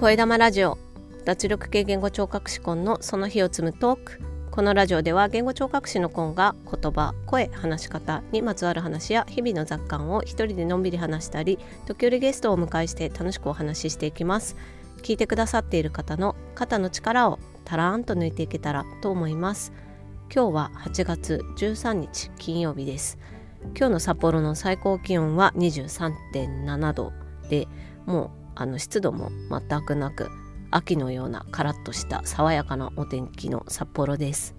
[0.00, 0.78] 声玉ラジオ。
[1.24, 4.20] 脱力系言語聴覚士コンのその日を積むトーク。
[4.52, 14.54] このラジオでは言語聴覚士のコンが言葉声話し方にまつわる話や日々の雑感を一人でのんびり話したり時折ゲストをお迎えして楽しくお話ししていきます。
[15.02, 19.72] 聞いてくださっている方の肩の力をたらーんと抜いていけたらと思います。
[20.32, 23.18] 今日は8月13日金曜日です。
[23.76, 27.12] 今日の札幌の最高気温は23.7度
[27.50, 27.66] で
[28.06, 30.28] もうあの湿度も全くなく
[30.70, 34.54] 秋のようなカラッとした爽やかなお天気の札幌です。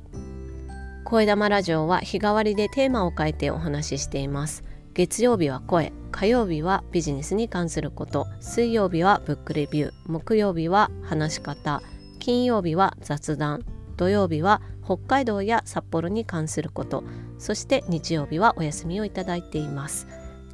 [1.04, 4.64] 声玉ラジオは日替わりでテーマを変えてお話ししています。
[4.94, 8.26] 月曜日は声火曜日はビジネスに関すること。
[8.40, 9.92] 水曜日はブックレビュー。
[10.08, 11.82] 木曜日は話し方。
[12.20, 13.66] 金曜日は雑談。
[13.98, 17.04] 土曜日は北海道や札幌に関すること。
[17.38, 20.08] そして日曜日はお休みをいただいています。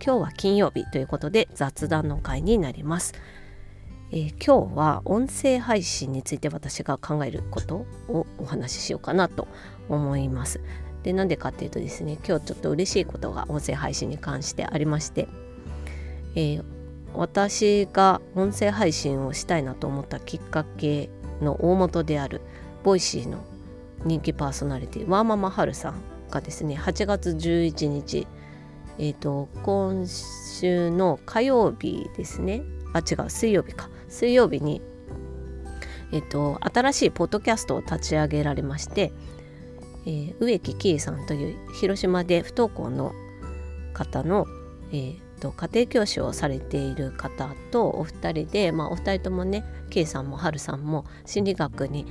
[0.04, 3.14] 今日は金曜日ということで雑談の会になります
[4.12, 9.48] えー、今日は音声配信について私が考えることをお話ししようかなと
[9.90, 10.62] 思います。
[11.04, 15.28] でなんでかっていうとですね今日ちょっと嬉しいことが音声配信に関してありまして、
[16.36, 16.64] えー、
[17.14, 21.10] 私が音声配信をしたいなと思ったきっかけ
[21.42, 22.42] の大元である
[22.84, 23.44] Voicy の
[24.04, 28.28] 人気パーソナリティワーママハルさんがですね8月11日
[28.98, 32.64] え、ー、と今週の火曜日ですね。
[32.94, 33.90] あ違う水曜日か。
[34.08, 34.82] 水曜日に、
[36.14, 39.12] えっと、新しいポッドキャストを立ち上げられまして、
[40.06, 43.14] えー、植木喜さんという広島で不登校の
[43.94, 44.46] 方の、
[44.92, 52.06] えーと、家庭教師をされている方とお二人で、まあ、お二人ともね恵さんも春さんも心理学に、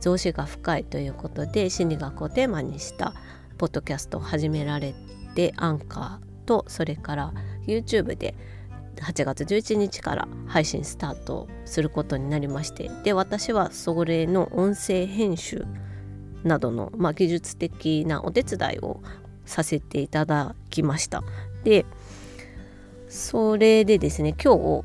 [0.00, 3.14] 増資が深いということで心理学をテーマにした
[3.56, 7.32] ポッドキャストを始められてでアンカーとそれから
[7.66, 8.34] YouTube で
[8.96, 15.64] 8月11日から配信スタートすることになりましてで私はそれの音声編集
[16.44, 19.02] などの、まあ、技術的なお手伝いを
[19.44, 21.22] させていただきました。
[21.64, 21.84] で
[23.08, 24.84] それでですね今日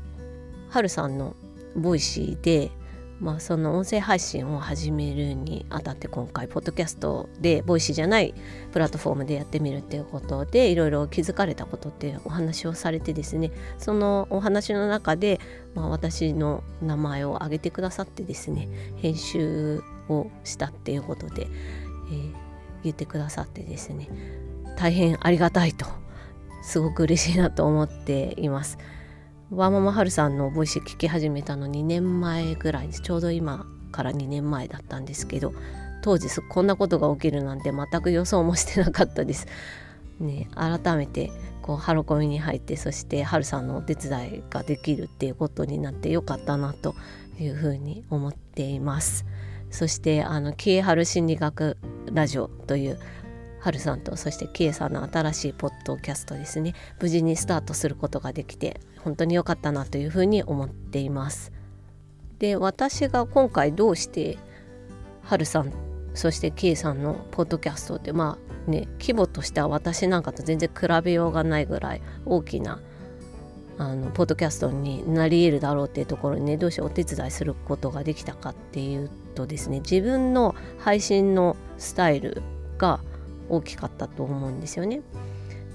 [0.68, 1.36] はるさんの
[1.76, 2.70] Voicy で
[3.18, 8.34] まあ、その音声配信を始めるにあたって今回ポッドキャストで Voicy じゃない
[8.72, 15.40] プラットフォームでやってみるっていうことでいろいろ気づかれたことってお話をされてですねそのお話の中で、
[15.74, 21.46] まあ、私の名前を挙げてくださってですね編集をしたっていうことで、
[22.10, 22.32] えー、
[22.84, 24.10] 言ってくださってですね
[24.76, 25.86] 大変ありがたいと
[26.62, 28.76] すごく嬉しいなと思っています。
[29.52, 35.54] ワーママハルさんのボイス聞き始めたの2年前ぐらいですちょうど今から2年前だったんですけど
[36.02, 39.46] 当時こんなことが起きるなんて全く予想もしてなかったです。
[40.18, 41.30] ね、改めて
[41.62, 46.94] こうハロコミに入ってそしてハルさんのお手伝いができるっていうことになってよかったなと
[47.38, 49.26] いうふうに思っています。
[49.70, 51.76] そしてあのキエハル心理学
[52.12, 52.98] ラジオという
[53.60, 61.52] はるさんとそしてキエさんの新しいポッドキャストですね無事にスタートすることができて本当に良かったなというふうに思っています。
[62.40, 64.36] で私が今回どうして
[65.22, 65.72] はるさん
[66.14, 72.80] そしてキエさんのポッドキャストってまあね規模としては私なんかと全然比べようがないぐらい大きな
[73.78, 82.42] あのポッドキャストになり得るだろうっていうところにねどうしてお手伝いすることができたかっていうとですね自分の配信のスタイル
[82.76, 82.98] が
[83.48, 85.00] 大きかったと思うんですよね。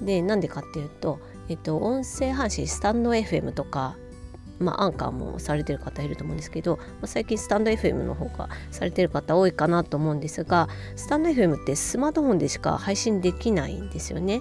[0.02, 1.20] でなんでかっていうと、
[1.52, 3.98] えっと、音声配信スタンド FM とか、
[4.60, 14.40] まあ、アンカーもされてる方いると思うんですけど、まあ、最近スタンド FM の方がされてる方多いかなと思うんですがスタンド FM ってスマートフォンでしか配信できないんですよね。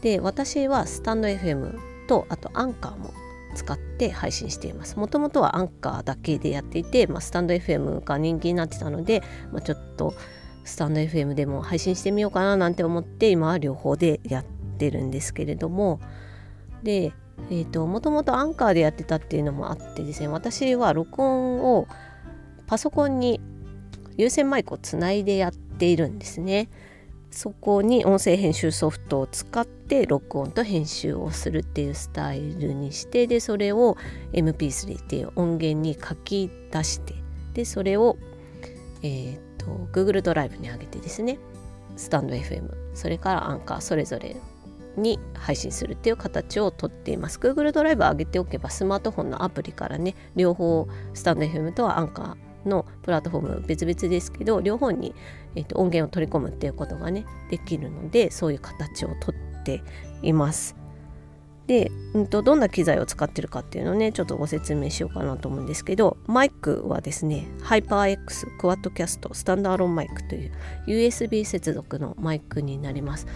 [0.00, 3.12] で私はスタンド FM とあとアンカーも
[3.56, 4.96] 使って配信しています。
[5.00, 10.14] もともとはアンカーだけでやっていて、まあ、スタンド FM が人気になってたので、まあ、ちょっと
[10.62, 14.44] スタンド FM でも配信してみようかななんて思って今は両方でやっ
[14.82, 16.00] てるんですけれども。
[16.82, 17.12] で
[17.50, 20.28] えーと、もともとアンカーでやってたっていうのもあってですね。
[20.28, 21.88] 私は録音を
[22.66, 23.40] パソコンに
[24.16, 26.68] 有線マイクをつないでやっているんですね。
[27.30, 33.96] そこに音声編集ソフトを使って録音と編集をするっていうスタイルにしてでそれを
[34.32, 37.14] MP3 っていう音源に書き出して
[37.54, 38.18] でそれを、
[39.02, 41.38] えーと Google ドライブに上げてですね。
[41.96, 44.36] スタンド FM それからアンカーそれぞれ
[44.96, 55.14] に配信するっていう形をとっています Google ドライブ上げておけばスマートフォンのアプリからね両方スタンド FM とはアンカーのプラットフォーム別々ですけど両方に、
[55.54, 59.82] えーと、音源を取り込むっていうことがねできるのでそういう形をとって
[60.22, 60.76] います。
[61.66, 70.52] で、うんと、どんな機材を使ってるかっていうのをねちょっとご説明しようかなと思うんですけどマイクはですね HyperX クワッドキャストスタンダーロンマイクという
[70.86, 73.26] USB 接続のマイクになります。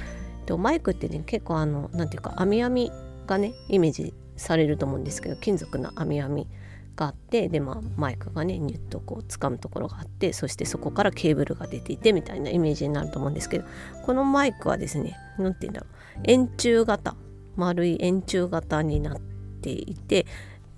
[0.47, 2.93] とマイクってね結構あの何ていうか網網
[3.27, 6.47] がねイメージされると思うんですけど金属の網網
[6.95, 13.67] があってで、まあ、マイクがねニュッとこう掴むところがあってそしてそこからケーブルが出ていてみたいなイメージになると思うんですけど
[14.05, 17.15] このマイクはですね何て言うんだろう円柱型
[17.57, 19.21] 丸い円柱型になっ
[19.61, 20.27] ていて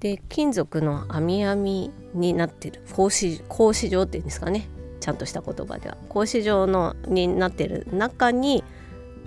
[0.01, 4.69] で金属の網網になってる格子格子状っていうんですかね
[5.01, 5.97] ちゃんとした言葉では。
[6.09, 8.65] 格子状のになってる中に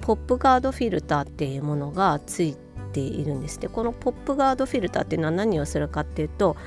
[0.01, 2.57] ポップガードフィルターっていうものがつい
[2.91, 6.57] ているんですでこのポップガードフィルターっていうのは何をするかっていうと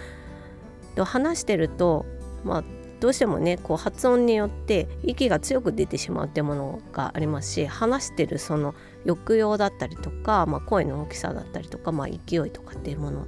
[1.04, 2.06] 話してると
[2.44, 2.64] まあ
[3.00, 13.26] どうしてもねこう発音によって息が強く出てしまうってものがありますし話してるその抑揚だったりとか、まあ、声の大きさだったりとか、まあ、勢いとかっていうもの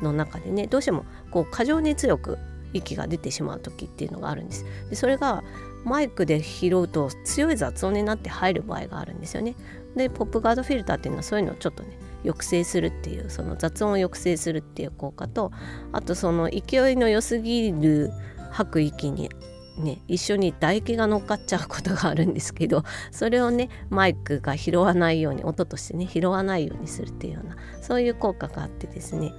[0.00, 2.38] の中でねどうしてもこう過剰に強く
[2.72, 4.64] 息が出てしまう時っていうのがあるんです。
[4.90, 5.42] でそれが
[5.86, 9.54] マイクで拾うと強い雑音になって入る場合があるんですよね。
[9.94, 15.52] でポップガードフィルターっていうのはそういうのをちょっとね抑制するっていうその雑音を抑制するっていう効果と
[15.92, 18.10] あとその勢いの良すぎる
[18.50, 19.30] 吐く息に
[19.78, 29.34] ね、一緒に唾液が乗っかっちゃうことがあるんですけどそれをねマイクが拾わないように音としてね拾わないようにするっていうようなそういう効果があってですね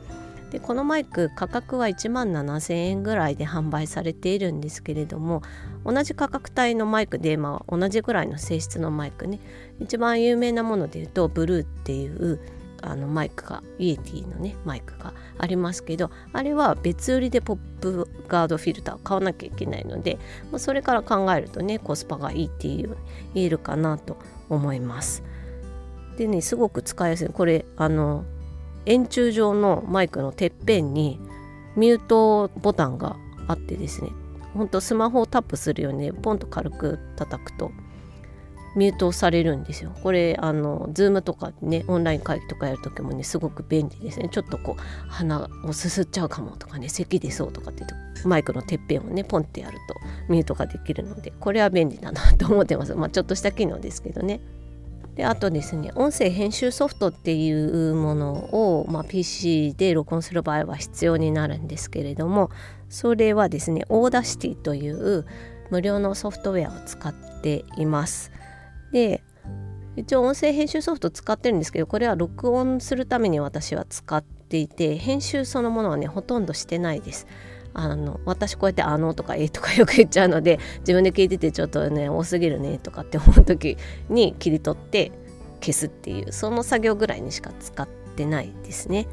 [0.51, 5.41] でこのマイク価格は1万7,000円ぐらいで販売されているんですけれども
[5.85, 9.39] 同じ価格帯のマイクで、まあ、同じぐらいの性質のマイクね
[9.79, 12.39] 一番有名なもので言うとブルーっていう
[12.81, 20.17] あのマイクがイエティのねマイクがありますけどあれは別売りでポップガードフィルター買わなきゃいけないので、
[20.51, 22.97] まあ、それから考えるとねコスパがいいっていうように
[23.35, 24.17] 言えるかなと
[24.49, 25.23] 思います。
[26.17, 28.25] でねすごく使いやすいこれあの
[28.87, 31.19] 円柱状のマイクのてっぺんに
[31.75, 33.17] ミュートボタンが
[33.47, 34.11] あってですね
[34.53, 37.71] ほんとスマホをタップするようにねポンと軽く叩くと
[38.75, 39.91] ミュートされるんですよ。
[40.03, 44.29] これあの Zoom とかねオンライン会議とかやる時もねすごく便利ですね。
[44.29, 47.95] ちょっとこう鼻をすすっちゃうかもとかね咳出そうとかってと
[48.25, 49.95] マイクのてっぺんをねポンってやると
[50.31, 52.93] ミュートができるのでこれは便利だなと思ってます。
[52.93, 54.41] まあちょっとした機能ですけどね。
[55.17, 62.51] であとですね音声編集ソフトっていうものを、まあ、PC で録音する場合は必要になるんですけれども
[62.87, 65.25] それはですね Audacity という
[65.71, 68.31] 無料のソフトウェアを使っています。
[68.93, 69.23] で
[69.97, 77.25] 一応音声編集ソフト使ってるんですけどこれは録音するために私は使っていて編集そのものはねほとんどしてないです。
[77.77, 83.77] あの私こうやって「あの」とか「え」とかよく言っちゃうので自分で聞いててちょっとね多すぎるねとかって思う時
[84.09, 85.11] に 切り取って
[85.61, 89.07] 消すっていうその作業ぐらいにしか使ってないですね。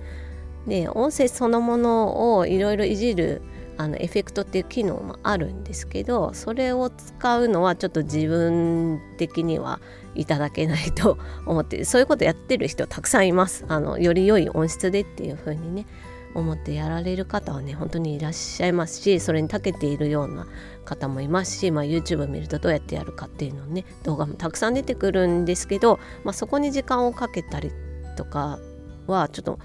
[0.67, 3.43] で音声そのものをいろいろいじる
[3.77, 9.81] あのエフェクトっていう機能もあるんですけどそれを使うのはちょっと自分的には
[10.15, 15.87] いただけないと思ってそういうことやってる人たくさんいますあのより良い音質でっていう風にね
[16.35, 20.47] 思ってやられる方はね本当にいらっしゃいますしそれに長けているような
[20.85, 27.71] 方もいますし、まあ、YouTube 見るとどうやってやるかっていうのね動画もたくさん出てくるんですけど、まあ、そこに時間をかけたり
[28.17, 28.59] とか
[29.07, 29.59] はちょっと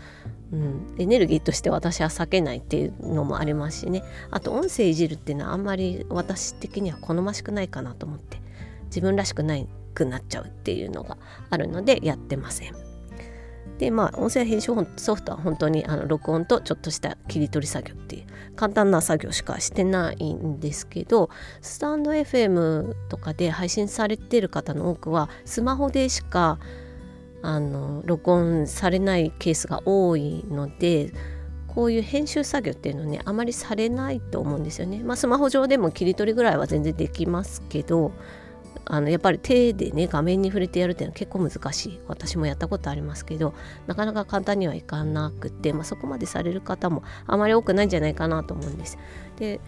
[0.51, 8.41] うん、エネルギーとして私は避けないっていうのもありますしねあと音声いじるっていうのはあんまり私的には好ましくないかなと思って
[8.85, 11.17] 自分らしくないくなっちゃうっていうのが
[11.51, 12.88] あるのでやってません。
[13.77, 21.29] でまあ音声編集ソフトは本当にあの録音とちょっとした切り取り作業っていう簡単な作業しかしてないんですけど
[21.61, 26.59] スタンド FM とかで配信されてる方の多くはスマホでしか
[27.41, 31.13] あの録音されないケースが多いので
[31.67, 35.01] こういう編集作業っていうのねあまりされないと思うんですよね。
[35.03, 38.11] まあ、スマホ上でも切り取りぐらいは全然できますけど
[38.85, 43.53] あのやっぱり手でね画面に触れてやるっていうのは結構難しい私もやったことありますけど
[43.85, 48.97] なかなか簡単にはいかなくて、まあ、そこまでされる方もあまり多くないんじゃないかなと思うんです。
[49.37, 49.61] で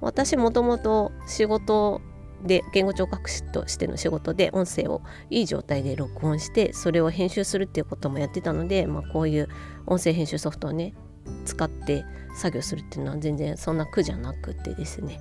[0.00, 2.00] 私もともと仕事
[2.42, 9.48] で言語聴覚士としての仕事で音声をいい状態で録音してそれを編集するっていうこともやってたので、まあ、こういう
[9.86, 10.94] 音声編集ソフトをね
[11.44, 12.04] 使って
[12.34, 15.20] 作業するっていうのは全然そんな苦じゃなくてですね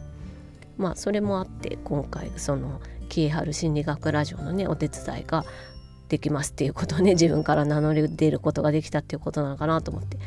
[0.77, 5.43] まあそれもあって今回その「キエハル心理学ラジオ」のねお手伝いが
[6.07, 10.17] できますっていうことをね 自分から名乗り出ることができたっていうことなのかなと思って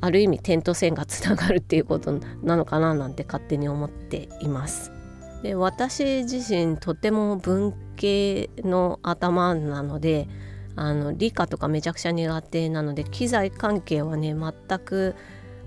[0.00, 4.92] ある意味点と線がつながるっていうことなのかななんて勝手に思っています。
[5.42, 10.28] で私自身とても文系の頭なので
[10.74, 15.14] あの理科とかめちゃくちゃ苦手なので機材関係はね全く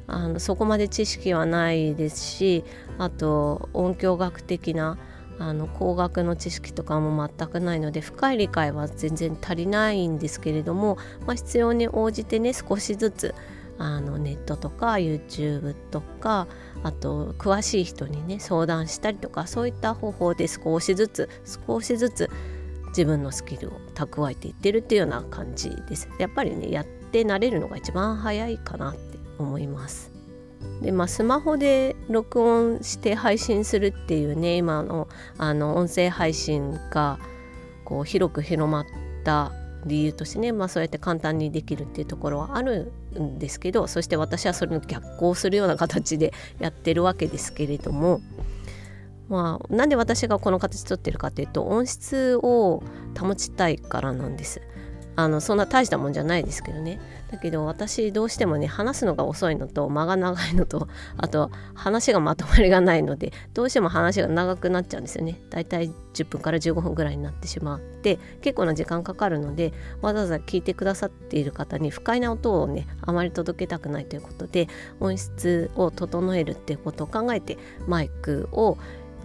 [0.08, 2.63] あのそこまで知識はないですし
[2.98, 4.98] あと音響学的な
[5.41, 13.36] あの工学の知識とかも全くないので深い理解は全然足りないんですけれども、まあ、必要に応じてね少しずつ
[13.79, 16.48] あのネットとか YouTube とか
[16.83, 21.29] あと詳しい人にね相談したりとかそういった方法で少しずつ
[21.67, 22.29] 少しずつ
[22.89, 26.07] 自分のスキルを蓄えていってるっていうような感じです。
[26.19, 30.11] やっぱりねやって慣れるのが一番早いかなって思います。
[30.82, 37.20] でまあスマホで録音して配信するっていうね今のあの音声配信が
[37.86, 38.86] こう広く広まっ
[39.24, 39.51] た
[39.86, 48.22] 理由としてね、まあ、そうやって簡単にできるっていうところはあるんですけどそして私はそれの逆行するような形で やってるわけですけれども
[49.30, 52.84] まあなんで私がこの形取ってるかっていうと音質を
[53.20, 54.62] 保ちたいからなんです。
[55.24, 57.00] あのそんな大したもんじゃないですけどね。
[57.32, 65.40] だけど私どうしてもね話すのが遅いのと間が長いのとあと話がまとまりがないのでどうしても話が長くなっちゃうんですよね。
[65.50, 74.68] だいたい10分から15分ぐらいになってしまって結構な時間かかるのでわざわざ聞いてくださっている方に不快な音をねあまり届けたくないということで
[75.00, 78.78] 音質を整えるっていうことを考えてマイクを、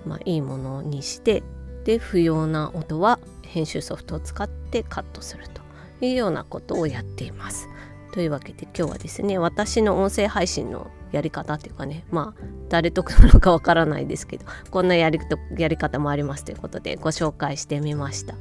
[0.05, 1.43] まあ、いいものにして
[1.85, 5.66] で不要な音は編集ソフトを使ってカットすると。
[6.01, 7.69] いうようなことをやっています。
[8.13, 15.21] というわけで今日はですね私の音声配信のやり方っていうかねまあ誰得なのかわからないですけどこんなやり
[15.59, 18.35] やり方もありますということでご紹介してみました。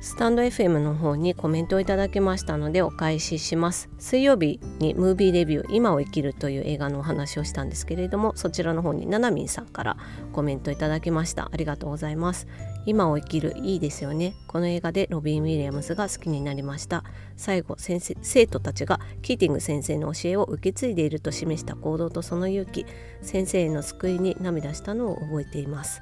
[0.00, 9.96] スタンド FM の方にコメントをいただきましたのでお返しします水曜日にムービーレビュー今を生きるという映画のお話をしたんですけれどもそちらの方にななみんさんから
[10.32, 12.46] コメントいただきましたありがとうございます
[12.88, 14.34] 今を生きるいいですよね。
[14.46, 17.04] この映画でロビン・ウィリアムズが好きになりました。
[17.36, 22.86] 最後先生生徒たちがキーティング先生の教えを受け継いでいると示した行動とその勇気。
[23.20, 26.00] 先生への救いに涙したのを覚えています。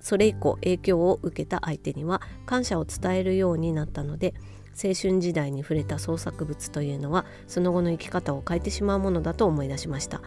[0.00, 4.34] それ以降影響を受けた相手には感謝を伝えるようになったので
[4.72, 10.20] 青春時代に触れた創作物というのはその後の生き方を変えてしまうものだと思い出しました。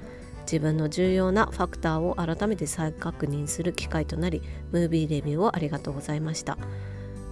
[0.52, 4.42] 自分の重要なファクターを改めて再確認する機会となり
[4.72, 6.58] ムービーレビューをありがとうございました。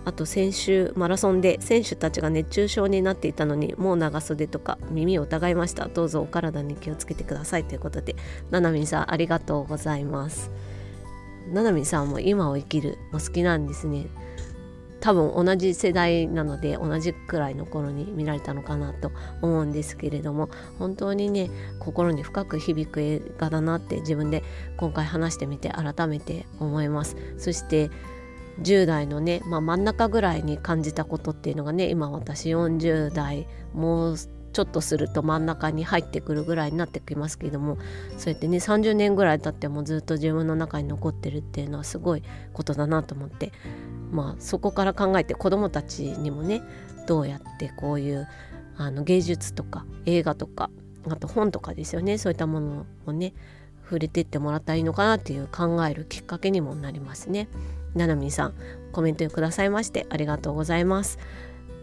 [0.06, 5.88] あと先週マラソンで選手たちが熱中症になっていたのにもう長袖とか耳を疑いました。
[5.88, 8.16] どうぞお体に気をつけてくださいということで
[8.52, 10.52] ななみんさんありがとうございます。
[11.52, 14.06] ななみんさんも今を生きるも好きなんですね。
[15.00, 19.12] 多分同じ世代なので同じくらいの頃に見られたのかなと
[19.42, 20.50] 思うんですけれども
[20.80, 21.50] 本当にね
[21.80, 24.44] 心に深く響く映画だなって自分で
[24.78, 27.16] 今回話してみて改めて思います。
[27.38, 27.90] そして
[28.62, 34.18] 10代のね、まあ、真ん中ぐらいに感じたことっていうのがね今私40代もう
[34.58, 37.78] ちょっとすると真ん中に入ってくるぐらいになってきますけども
[38.18, 42.24] そうやってね30年ぐらい経ってもずっと自分の中に残ってるっていうのはすごい
[42.54, 43.52] ことだなと思って
[44.10, 46.64] まあそこから考えて子どもたちにもね
[47.06, 48.28] どうやってこういう
[48.78, 50.72] あの芸術とか映画とか
[51.08, 53.36] あと本とかですよねそういったものをね
[53.84, 57.48] 触れてってもらったらいいのかなっていう考えるきっかけにもなりますね。
[57.94, 58.54] ななみさん
[58.92, 61.20] コメントくださいましてありがとうございます。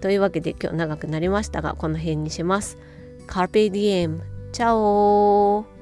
[0.01, 2.79] というわけで今日長くなりましたがこの辺にします。
[3.27, 4.21] Carpe diem!
[4.53, 5.74] チャオ